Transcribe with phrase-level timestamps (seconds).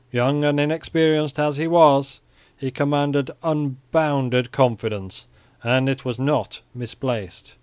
[0.11, 2.21] Young and inexperienced as he was,
[2.57, 5.27] he commanded unbounded confidence,
[5.63, 7.53] and it was not misplaced.